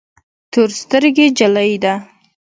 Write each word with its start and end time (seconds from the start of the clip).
تور 0.51 0.69
سترګي 0.81 1.27
جلی 1.37 1.71
ده 1.83 1.93